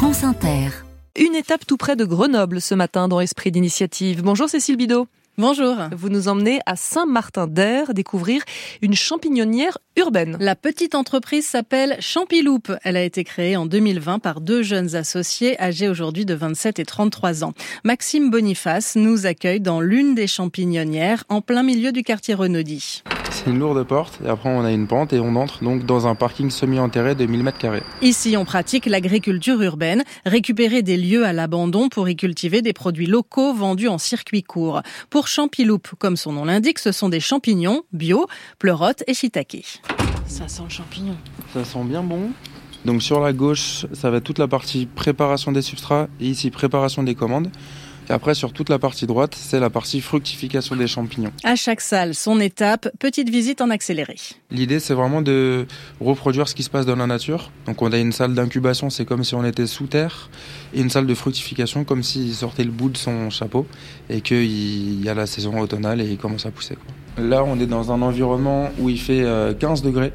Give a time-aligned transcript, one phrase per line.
[0.00, 0.70] France Inter.
[1.14, 4.22] Une étape tout près de Grenoble ce matin dans Esprit d'initiative.
[4.22, 5.06] Bonjour Cécile Bidot.
[5.36, 5.76] Bonjour.
[5.94, 8.42] Vous nous emmenez à Saint-Martin-d'Air découvrir
[8.80, 10.38] une champignonnière urbaine.
[10.40, 12.62] La petite entreprise s'appelle Champiloup.
[12.82, 16.86] Elle a été créée en 2020 par deux jeunes associés âgés aujourd'hui de 27 et
[16.86, 17.52] 33 ans.
[17.84, 23.02] Maxime Boniface nous accueille dans l'une des champignonnières en plein milieu du quartier Renaudy.
[23.42, 26.06] C'est une lourde porte et après on a une pente et on entre donc dans
[26.06, 27.82] un parking semi-enterré de 1000 mètres carrés.
[28.02, 33.06] Ici, on pratique l'agriculture urbaine, récupérer des lieux à l'abandon pour y cultiver des produits
[33.06, 34.82] locaux vendus en circuit court.
[35.08, 38.26] Pour Champiloup, comme son nom l'indique, ce sont des champignons bio,
[38.58, 39.80] pleurotes et shiitake.
[40.26, 41.16] Ça sent le champignon.
[41.54, 42.32] Ça sent bien bon.
[42.84, 46.50] Donc sur la gauche, ça va être toute la partie préparation des substrats et ici
[46.50, 47.48] préparation des commandes.
[48.10, 51.30] Et après, sur toute la partie droite, c'est la partie fructification des champignons.
[51.44, 54.16] À chaque salle, son étape, petite visite en accéléré.
[54.50, 55.64] L'idée, c'est vraiment de
[56.00, 57.52] reproduire ce qui se passe dans la nature.
[57.66, 60.28] Donc, on a une salle d'incubation, c'est comme si on était sous terre,
[60.74, 63.64] et une salle de fructification, comme s'il sortait le bout de son chapeau
[64.08, 66.74] et qu'il y a la saison automnale et il commence à pousser.
[66.74, 67.24] Quoi.
[67.24, 69.24] Là, on est dans un environnement où il fait
[69.60, 70.12] 15 degrés.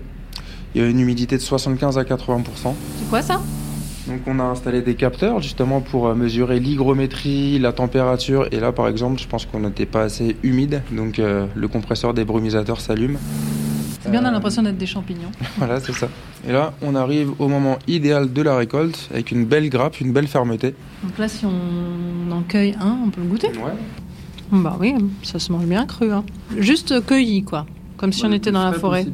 [0.74, 2.44] Il y a une humidité de 75 à 80%.
[3.00, 3.42] C'est quoi ça?
[4.08, 8.48] Donc on a installé des capteurs justement pour mesurer l'hygrométrie, la température.
[8.52, 12.14] Et là par exemple, je pense qu'on n'était pas assez humide, donc euh, le compresseur
[12.14, 13.18] des brumisateurs s'allume.
[14.02, 15.32] C'est bien, on a l'impression d'être des champignons.
[15.58, 16.08] voilà, c'est ça.
[16.48, 20.14] Et là, on arrive au moment idéal de la récolte avec une belle grappe, une
[20.14, 20.76] belle fermeté.
[21.02, 23.74] Donc là, si on en cueille un, on peut le goûter Ouais.
[24.52, 26.12] Bah oui, ça se mange bien cru.
[26.12, 26.24] Hein.
[26.56, 27.66] Juste cueilli, quoi.
[27.98, 29.06] Comme si on était dans la forêt.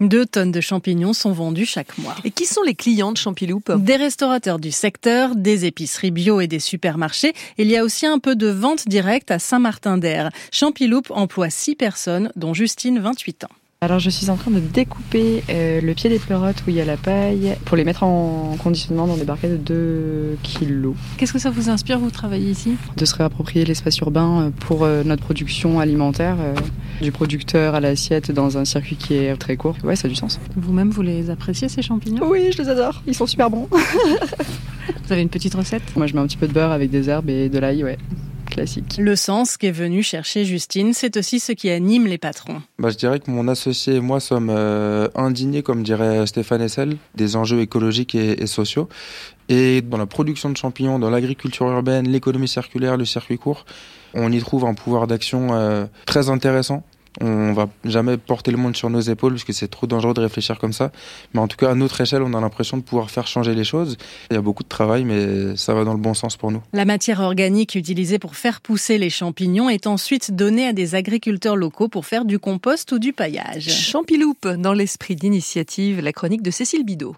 [0.00, 2.14] Deux tonnes de champignons sont vendues chaque mois.
[2.24, 6.46] Et qui sont les clients de Champiloup Des restaurateurs du secteur, des épiceries bio et
[6.46, 7.32] des supermarchés.
[7.58, 10.30] Il y a aussi un peu de vente directe à Saint-Martin-d'Air.
[10.50, 13.48] Champiloup emploie six personnes, dont Justine, 28 ans.
[13.82, 16.82] Alors je suis en train de découper euh, le pied des pleurotes où il y
[16.82, 20.94] a la paille pour les mettre en conditionnement dans des barquettes de 2 kilos.
[21.16, 22.76] Qu'est-ce que ça vous inspire, vous travaillez ici?
[22.98, 26.54] De se réapproprier l'espace urbain euh, pour euh, notre production alimentaire, euh,
[27.00, 29.78] du producteur à l'assiette dans un circuit qui est très court.
[29.82, 30.38] Ouais, ça a du sens.
[30.56, 32.28] Vous-même, vous les appréciez ces champignons?
[32.28, 33.02] Oui, je les adore.
[33.06, 33.66] Ils sont super bons.
[35.06, 35.96] Vous avez une petite recette?
[35.96, 37.96] Moi je mets un petit peu de beurre avec des herbes et de l'ail, ouais.
[38.50, 38.96] Classique.
[38.98, 42.62] Le sens qu'est venu chercher Justine, c'est aussi ce qui anime les patrons.
[42.78, 46.96] Bah, je dirais que mon associé et moi sommes euh, indignés, comme dirait Stéphane Essel,
[47.14, 48.88] des enjeux écologiques et, et, sociaux.
[49.48, 53.64] Et dans la production de champignons, dans l'agriculture urbaine, l'économie circulaire, le circuit court,
[54.14, 56.84] on y trouve un pouvoir d'action euh, très intéressant.
[57.20, 60.20] On va jamais porter le monde sur nos épaules parce que c'est trop dangereux de
[60.20, 60.92] réfléchir comme ça.
[61.34, 63.64] Mais en tout cas, à notre échelle, on a l'impression de pouvoir faire changer les
[63.64, 63.96] choses.
[64.30, 66.62] Il y a beaucoup de travail, mais ça va dans le bon sens pour nous.
[66.72, 71.56] La matière organique utilisée pour faire pousser les champignons est ensuite donnée à des agriculteurs
[71.56, 73.68] locaux pour faire du compost ou du paillage.
[73.68, 77.16] Champiloup dans l'esprit d'initiative, la chronique de Cécile Bidot.